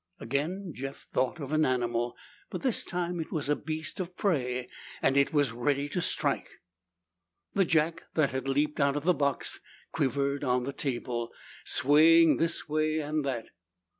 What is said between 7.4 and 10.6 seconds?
The jack that had leaped out of the box quivered